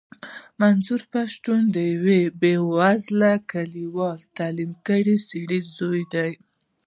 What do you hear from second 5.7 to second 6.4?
زوی دی.